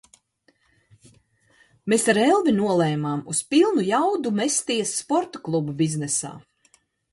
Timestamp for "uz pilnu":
3.35-3.85